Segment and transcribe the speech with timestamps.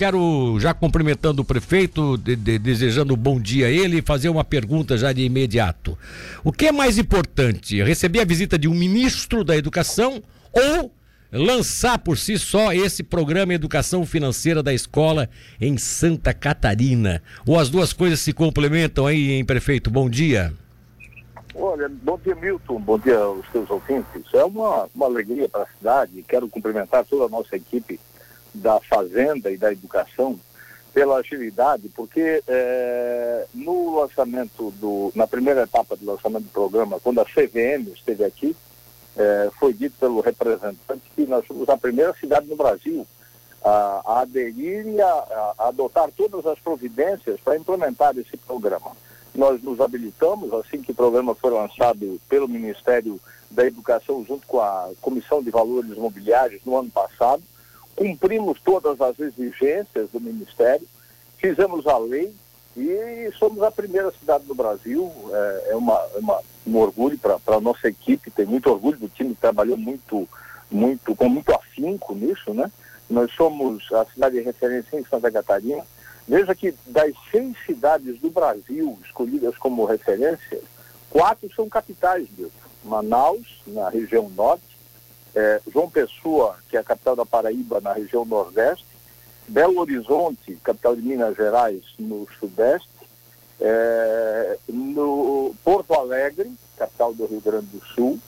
[0.00, 4.42] quero já cumprimentando o prefeito, de, de, desejando um bom dia a ele, fazer uma
[4.42, 5.98] pergunta já de imediato.
[6.42, 10.22] O que é mais importante, receber a visita de um ministro da Educação
[10.54, 10.90] ou
[11.30, 15.28] lançar por si só esse programa Educação Financeira da Escola
[15.60, 17.22] em Santa Catarina?
[17.46, 19.90] Ou as duas coisas se complementam aí, hein, prefeito?
[19.90, 20.50] Bom dia.
[21.54, 22.80] Olha, bom dia, Milton.
[22.80, 24.22] Bom dia aos seus ouvintes.
[24.32, 26.24] É uma, uma alegria para a cidade.
[26.26, 28.00] Quero cumprimentar toda a nossa equipe
[28.54, 30.38] da Fazenda e da Educação
[30.92, 37.20] pela agilidade, porque é, no lançamento do, na primeira etapa do lançamento do programa, quando
[37.20, 38.56] a CVM esteve aqui,
[39.16, 43.06] é, foi dito pelo representante que nós somos a primeira cidade no Brasil
[43.62, 48.92] a, a aderir e a, a adotar todas as providências para implementar esse programa.
[49.34, 54.60] Nós nos habilitamos, assim que o programa foi lançado pelo Ministério da Educação, junto com
[54.60, 57.42] a Comissão de Valores Imobiliários no ano passado,
[57.96, 60.86] cumprimos todas as exigências do Ministério,
[61.38, 62.32] fizemos a lei
[62.76, 65.12] e somos a primeira cidade do Brasil.
[65.32, 69.08] É, é uma, é uma, um orgulho para a nossa equipe, tem muito orgulho do
[69.08, 70.28] time trabalhou muito,
[70.70, 72.70] muito, com muito afinco nisso, né?
[73.08, 75.84] Nós somos a cidade de referência em Santa Catarina
[76.30, 80.60] Veja que das seis cidades do Brasil escolhidas como referência,
[81.10, 82.54] quatro são capitais, Milton.
[82.84, 84.69] Manaus, na região norte,
[85.34, 88.86] é, João Pessoa, que é a capital da Paraíba, na região nordeste,
[89.48, 92.88] Belo Horizonte, capital de Minas Gerais, no sudeste,
[93.60, 98.18] é, no Porto Alegre, capital do Rio Grande do Sul,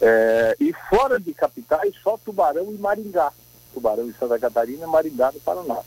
[0.00, 3.32] é, e fora de capitais, só Tubarão e Maringá.
[3.72, 5.80] Tubarão em Santa Catarina e Maringá no Paraná.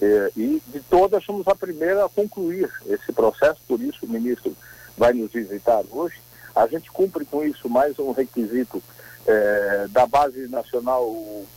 [0.00, 4.56] É, e de todas somos a primeira a concluir esse processo, por isso o ministro
[4.96, 6.20] vai nos visitar hoje.
[6.54, 8.82] A gente cumpre com isso mais um requisito
[9.26, 11.14] é, da Base Nacional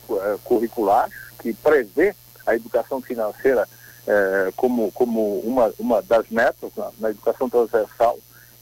[0.10, 3.68] é, Curricular, que prevê a educação financeira
[4.08, 8.18] é, como, como uma, uma das metas na, na educação transversal.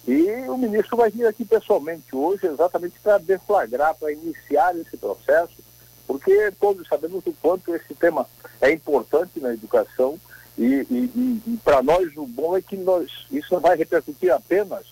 [0.07, 5.63] E o ministro vai vir aqui pessoalmente hoje, exatamente para deflagrar, para iniciar esse processo
[6.07, 8.27] porque todos sabemos o quanto esse tema
[8.61, 10.19] é importante na educação
[10.57, 14.85] e, e, e, para nós o bom é que nós, isso não vai repercutir apenas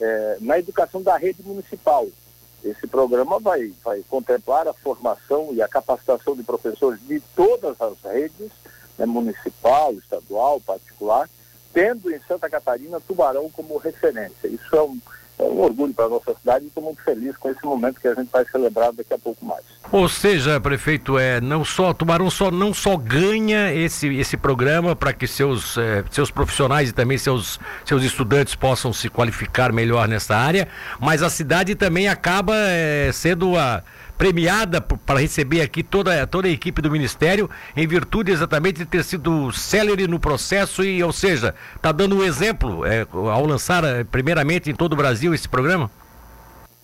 [0.00, 2.08] é, na educação da rede municipal.
[2.64, 8.00] Esse programa vai, vai contemplar a formação e a capacitação de professores de todas as
[8.02, 8.50] redes,
[8.96, 11.28] né, municipal, estadual, particular,
[11.74, 14.48] tendo em Santa Catarina Tubarão como referência.
[14.48, 14.98] Isso é um,
[15.38, 18.06] é um orgulho para a nossa cidade e estou muito feliz com esse momento que
[18.06, 19.64] a gente vai celebrar daqui a pouco mais.
[19.90, 25.12] Ou seja, prefeito, é, não só Tubarão só, não só ganha esse, esse programa para
[25.12, 30.36] que seus, é, seus profissionais e também seus, seus estudantes possam se qualificar melhor nessa
[30.36, 30.68] área,
[31.00, 33.82] mas a cidade também acaba é, sendo a
[34.16, 39.04] premiada para receber aqui toda, toda a equipe do Ministério, em virtude exatamente de ter
[39.04, 44.04] sido célere no processo e, ou seja, está dando um exemplo é, ao lançar é,
[44.04, 45.90] primeiramente em todo o Brasil esse programa?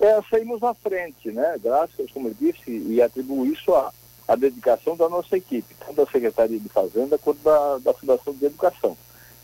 [0.01, 1.57] É, saímos à frente, né?
[1.63, 3.93] Graças, como eu disse, e atribuo isso à,
[4.27, 8.47] à dedicação da nossa equipe, tanto da Secretaria de Fazenda quanto da, da Fundação de
[8.47, 8.97] Educação,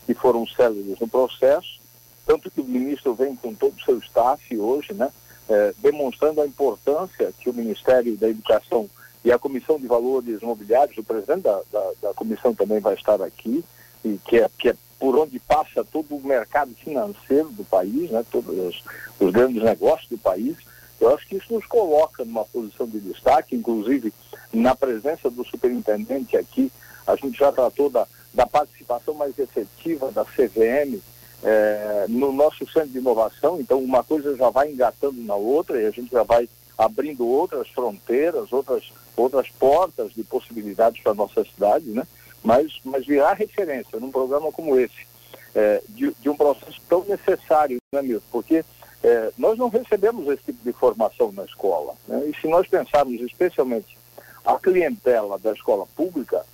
[0.07, 1.79] que foram céleres no processo,
[2.25, 5.11] tanto que o ministro vem com todo o seu staff hoje, né?
[5.49, 8.89] É, demonstrando a importância que o Ministério da Educação
[9.25, 13.21] e a Comissão de Valores Imobiliários, o presidente da, da, da comissão também vai estar
[13.21, 13.65] aqui,
[14.05, 18.25] e que é, que é por onde passa todo o mercado financeiro do país, né,
[18.31, 18.83] todos os,
[19.21, 20.57] os grandes negócios do país.
[21.01, 24.13] Eu acho que isso nos coloca numa posição de destaque, inclusive
[24.53, 26.73] na presença do superintendente aqui,
[27.07, 31.01] a gente já tratou da, da participação mais efetiva da CVM
[31.43, 35.87] é, no nosso centro de inovação, então uma coisa já vai engatando na outra e
[35.87, 41.45] a gente já vai abrindo outras fronteiras, outras, outras portas de possibilidades para a nossa
[41.45, 42.07] cidade, né?
[42.43, 45.07] Mas, mas virar referência num programa como esse,
[45.55, 48.27] é, de, de, um processo tão necessário, né, Milton?
[48.31, 48.65] Porque
[49.03, 51.95] é, nós não recebemos esse tipo de formação na escola.
[52.07, 52.27] Né?
[52.29, 53.97] E se nós pensarmos especialmente
[54.45, 56.45] a clientela da escola pública,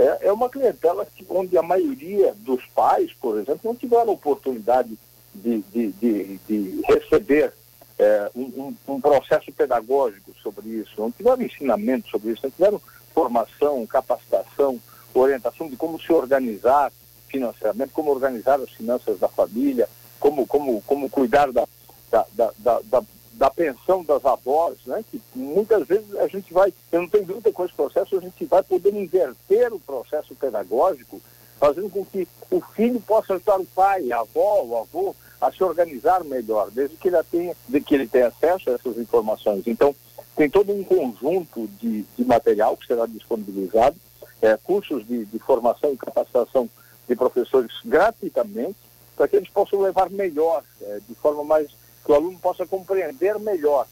[0.00, 4.98] é, é uma clientela que, onde a maioria dos pais, por exemplo, não tiveram oportunidade
[5.34, 7.52] de, de, de, de receber
[7.98, 12.80] é, um, um, processo pedagógico sobre isso, não tiveram ensinamento sobre isso, não tiveram
[13.14, 14.80] formação, capacitação,
[15.12, 16.90] orientação de como se organizar
[17.28, 19.88] financeiramente, como organizar as finanças da família,
[20.18, 21.66] como, como, como cuidar da,
[22.10, 23.02] da, da, da,
[23.40, 25.02] da pensão das avós, né?
[25.10, 28.44] que muitas vezes a gente vai, eu não tenho dúvida com esse processo, a gente
[28.44, 31.18] vai poder inverter o processo pedagógico,
[31.58, 35.64] fazendo com que o filho possa ajudar o pai, a avó, o avô a se
[35.64, 39.66] organizar melhor, desde que ele tenha, de que ele tenha acesso a essas informações.
[39.66, 39.96] Então,
[40.36, 43.96] tem todo um conjunto de, de material que será disponibilizado
[44.42, 46.68] é, cursos de, de formação e capacitação
[47.08, 48.76] de professores gratuitamente,
[49.16, 53.38] para que eles possam levar melhor, é, de forma mais que o aluno possa compreender
[53.38, 53.86] melhor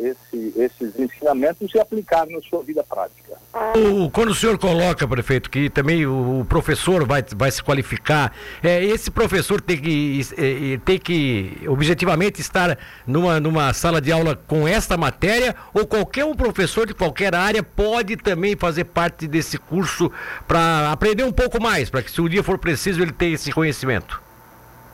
[0.00, 3.38] esse, esses ensinamentos e aplicar na sua vida prática.
[3.76, 8.32] O, quando o senhor coloca, prefeito, que também o, o professor vai, vai se qualificar,
[8.62, 14.10] é, esse professor tem que, é, é, tem que objetivamente estar numa, numa sala de
[14.10, 19.26] aula com esta matéria ou qualquer um professor de qualquer área pode também fazer parte
[19.26, 20.10] desse curso
[20.46, 23.52] para aprender um pouco mais, para que se um dia for preciso ele tenha esse
[23.52, 24.29] conhecimento?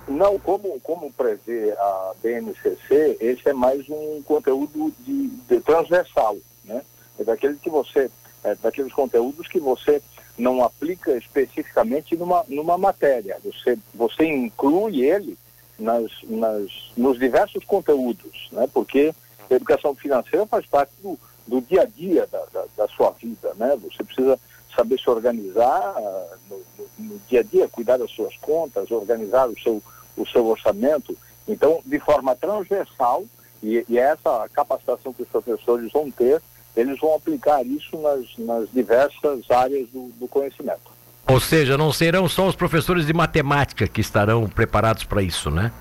[0.09, 6.83] Não, como, como prevê a BNCC, esse é mais um conteúdo de, de transversal, né?
[7.19, 8.11] É daquele que você,
[8.45, 10.01] é daqueles conteúdos que você
[10.39, 13.39] não aplica especificamente numa, numa matéria.
[13.45, 15.37] Você, você inclui ele
[15.79, 18.69] nas, nas, nos diversos conteúdos, né?
[18.73, 19.13] Porque
[19.51, 23.53] a educação financeira faz parte do, do dia a dia da, da, da sua vida,
[23.57, 23.77] né?
[23.83, 24.39] Você precisa
[24.75, 29.49] saber se organizar uh, no, no, no, dia a dia, cuidar das suas contas, organizar
[29.49, 29.83] o seu,
[30.17, 31.17] o seu orçamento.
[31.47, 33.25] Então, de forma transversal,
[33.63, 36.41] e, e essa capacitação que os professores vão ter,
[36.77, 40.95] eles vão aplicar isso nas, nas diversas áreas do, do conhecimento.
[41.29, 45.73] Ou seja, não serão só os professores de matemática que estarão preparados para isso, né?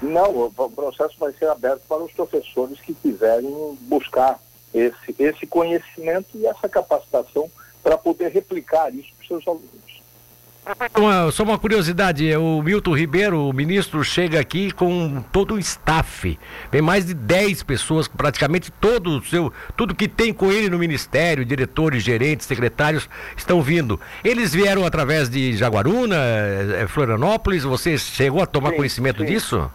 [0.00, 4.38] Não, o, o processo vai ser aberto para os professores que quiserem buscar
[4.72, 7.50] esse, esse conhecimento e essa capacitação
[7.82, 10.02] para poder replicar isso para os seus alunos.
[10.96, 16.36] Uma, só uma curiosidade, o Milton Ribeiro, o ministro, chega aqui com todo o staff.
[16.72, 20.76] Tem mais de 10 pessoas, praticamente todo o seu, tudo que tem com ele no
[20.76, 24.00] ministério, diretores, gerentes, secretários, estão vindo.
[24.24, 29.26] Eles vieram através de Jaguaruna, é, Florianópolis, você chegou a tomar sim, conhecimento sim.
[29.26, 29.70] disso?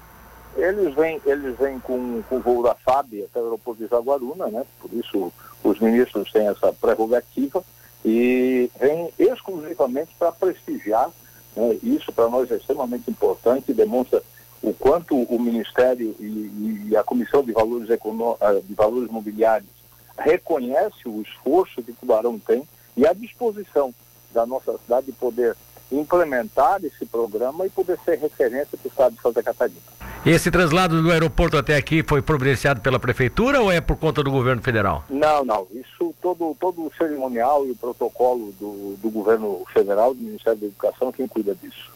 [0.57, 4.47] Eles vêm, eles vêm com, com o voo da FAB até o aeroporto de Jaguaruna,
[4.47, 4.65] né?
[4.81, 5.31] Por isso
[5.63, 7.63] os ministros têm essa prerrogativa
[8.03, 11.09] e vem exclusivamente para prestigiar.
[11.55, 11.77] Né?
[11.83, 14.21] Isso para nós é extremamente importante, demonstra
[14.61, 19.69] o quanto o Ministério e, e a Comissão de Valores, Econô eh, de Valores Mobiliários
[20.17, 23.93] reconhece o esforço que Tubarão tem e a disposição
[24.33, 25.55] da nossa cidade de poder
[25.91, 29.81] implementar esse programa e poder ser referência para o estado de Santa Catarina.
[30.25, 34.31] Esse traslado do aeroporto até aqui foi providenciado pela prefeitura ou é por conta do
[34.31, 35.03] governo federal?
[35.09, 35.67] Não, não.
[35.71, 40.67] Isso, todo, todo o cerimonial e o protocolo do, do governo federal, do Ministério da
[40.67, 41.91] Educação, quem cuida disso.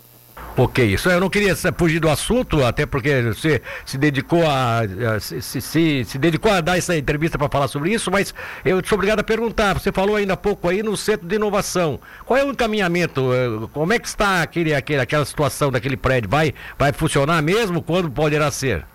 [0.57, 4.81] Ok, isso eu não queria fugir do assunto, até porque você se dedicou a,
[5.15, 8.33] a se, se, se, dedicou a dar essa entrevista para falar sobre isso, mas
[8.63, 9.73] eu sou obrigado a perguntar.
[9.73, 11.99] Você falou ainda há pouco aí no centro de inovação.
[12.25, 13.33] Qual é o encaminhamento?
[13.33, 16.29] Eh, como é que está aquele, aquele, aquela situação daquele prédio?
[16.29, 17.81] Vai, vai funcionar mesmo?
[17.81, 18.85] Quando poderá ser?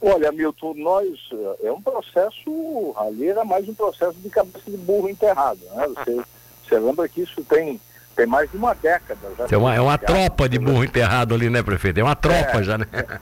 [0.00, 4.76] Olha, Milton, nós eh, é um processo, ali era mais um processo de cabeça de
[4.76, 5.88] burro enterrado, né?
[5.88, 6.22] Você,
[6.64, 7.80] você lembra que isso tem
[8.18, 9.20] tem mais de uma década.
[9.38, 12.00] Já é uma, é uma tropa de burro enterrado ali, né, prefeito?
[12.00, 12.86] É uma tropa é, já, né?
[12.92, 13.20] É.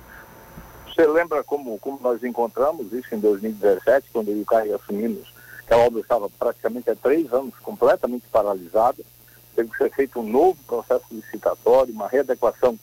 [0.88, 5.30] Você lembra como, como nós encontramos isso em 2017, quando eu e o Caio assumimos
[5.66, 9.02] que a obra estava praticamente há três anos completamente paralisada,
[9.54, 12.78] teve que ser feito um novo processo licitatório, uma readequação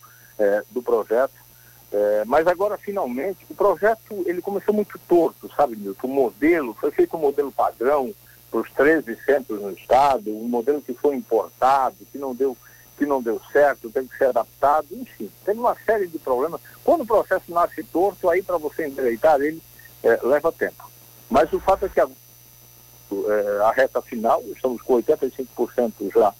[2.33, 6.07] mas agora, finalmente, o projeto ele começou muito torto, sabe, Milton?
[6.07, 8.11] O modelo, foi feito um modelo padrão,
[8.49, 12.57] para os 13 centros no estado, um modelo que foi importado, que não deu,
[12.97, 16.59] que não deu certo, teve que ser adaptado, enfim, tem uma série de problemas.
[16.83, 19.61] Quando o processo nasce torto, aí para você endireitar ele
[20.01, 20.89] é, leva tempo.
[21.29, 26.33] Mas o fato é que a, é, a reta final, estamos com 85% já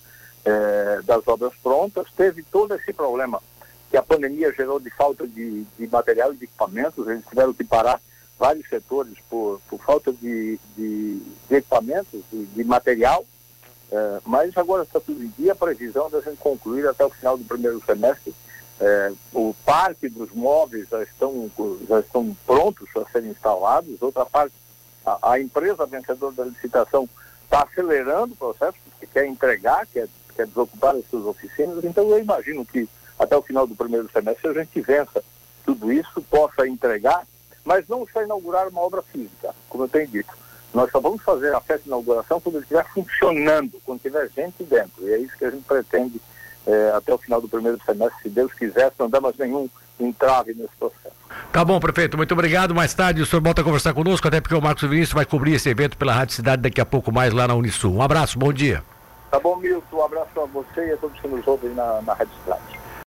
[0.43, 3.39] é, das obras prontas, teve todo esse problema
[3.93, 7.63] que a pandemia gerou de falta de, de material e de equipamentos, eles tiveram que
[7.63, 8.01] parar
[8.39, 13.23] vários setores por, por falta de, de, de equipamentos, de, de material,
[13.91, 17.37] é, mas agora está tudo em dia, a previsão da gente concluir até o final
[17.37, 18.33] do primeiro semestre.
[18.81, 21.51] É, o parque dos móveis já estão,
[21.87, 24.55] já estão prontos para serem instalados, outra parte,
[25.05, 27.07] a, a empresa vencedora da licitação
[27.43, 32.17] está acelerando o processo, porque quer entregar, quer, quer desocupar as suas oficinas, então eu
[32.17, 32.89] imagino que
[33.23, 35.23] até o final do primeiro semestre a gente vença
[35.65, 37.25] tudo isso, possa entregar
[37.65, 40.33] mas não está inaugurar uma obra física, como eu tenho dito.
[40.73, 44.63] Nós só vamos fazer a festa de inauguração quando ele estiver funcionando, quando tiver gente
[44.63, 45.07] dentro.
[45.07, 46.19] E é isso que a gente pretende
[46.65, 50.75] é, até o final do primeiro semestre, se Deus quiser, não damos nenhum entrave nesse
[50.79, 51.13] processo.
[51.51, 52.73] Tá bom, prefeito, muito obrigado.
[52.73, 55.53] Mais tarde o senhor volta a conversar conosco, até porque o Marcos Vinícius vai cobrir
[55.53, 57.93] esse evento pela Rádio Cidade daqui a pouco mais lá na Unisul.
[57.93, 58.83] Um abraço, bom dia.
[59.29, 62.13] Tá bom, Milton, um abraço a você e a todos que nos ouvem na, na
[62.13, 62.82] Rádio Cidade.